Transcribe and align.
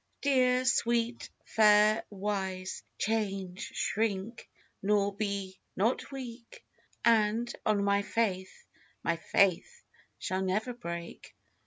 Dear, 0.21 0.65
sweet, 0.65 1.29
fair, 1.45 2.03
wise, 2.09 2.81
change, 2.97 3.69
shrink, 3.75 4.49
nor 4.81 5.13
be 5.15 5.59
not 5.75 6.11
weak; 6.11 6.65
And, 7.05 7.53
on 7.67 7.83
my 7.83 8.01
faith, 8.01 8.65
my 9.03 9.17
faith 9.17 9.83
shall 10.17 10.41
never 10.41 10.73
break. 10.73 11.35